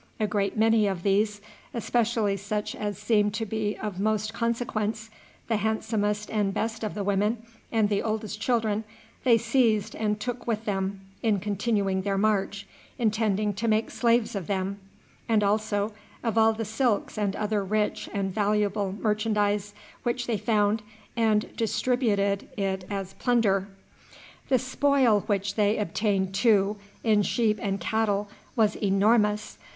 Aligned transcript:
A 0.19 0.25
great 0.25 0.57
many 0.57 0.87
of 0.87 1.03
these, 1.03 1.41
especially 1.75 2.35
such 2.35 2.73
as 2.73 2.97
seemed 2.97 3.35
to 3.35 3.45
be 3.45 3.77
of 3.77 3.99
most 3.99 4.33
consequence, 4.33 5.11
the 5.47 5.57
handsomest 5.57 6.31
and 6.31 6.55
best 6.55 6.83
of 6.83 6.95
the 6.95 7.03
women, 7.03 7.45
and 7.71 7.87
the 7.87 8.01
oldest 8.01 8.41
children, 8.41 8.83
they 9.23 9.37
seized 9.37 9.95
and 9.95 10.19
took 10.19 10.47
with 10.47 10.65
them 10.65 11.01
in 11.21 11.39
continuing 11.39 12.01
their 12.01 12.17
march, 12.17 12.65
intending 12.97 13.53
to 13.53 13.67
make 13.67 13.91
slaves 13.91 14.33
of 14.35 14.47
them. 14.47 14.79
They 15.29 15.35
also 15.45 15.89
took 15.89 15.93
possession 15.93 16.13
of 16.29 16.35
all 16.39 16.51
the 16.53 16.57
gold 16.57 16.59
and 16.61 16.67
silver, 16.67 16.91
and 16.91 16.95
also 16.95 16.97
of 16.97 16.97
all 16.97 16.97
the 16.97 17.09
silks 17.13 17.17
and 17.19 17.35
other 17.35 17.63
rich 17.63 18.09
and 18.11 18.33
valuable 18.33 18.93
merchandise 18.93 19.75
which 20.01 20.25
they 20.25 20.37
found, 20.39 20.81
and 21.15 21.55
distributed 21.55 22.49
it 22.57 22.85
as 22.89 23.13
plunder. 23.13 23.67
The 24.49 24.57
spoil 24.57 25.19
which 25.27 25.53
they 25.53 25.77
obtained, 25.77 26.33
too, 26.33 26.77
in 27.03 27.21
sheep 27.21 27.59
and 27.61 27.79
cattle, 27.79 28.27
was 28.55 28.75
enormous. 28.75 29.59